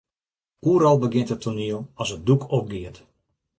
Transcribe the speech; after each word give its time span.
Oeral 0.71 0.97
begjint 1.03 1.35
it 1.35 1.43
toaniel 1.47 1.81
as 2.05 2.15
it 2.17 2.25
doek 2.29 2.49
opgiet. 2.59 2.97